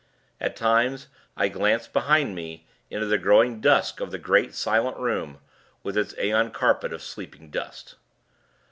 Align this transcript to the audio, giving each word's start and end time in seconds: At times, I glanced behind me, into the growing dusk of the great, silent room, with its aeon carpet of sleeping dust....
At 0.39 0.55
times, 0.55 1.09
I 1.37 1.47
glanced 1.47 1.93
behind 1.93 2.33
me, 2.33 2.65
into 2.89 3.05
the 3.05 3.19
growing 3.19 3.61
dusk 3.61 3.99
of 3.99 4.09
the 4.09 4.17
great, 4.17 4.55
silent 4.55 4.97
room, 4.97 5.37
with 5.83 5.95
its 5.95 6.15
aeon 6.17 6.49
carpet 6.49 6.91
of 6.91 7.03
sleeping 7.03 7.51
dust.... 7.51 7.93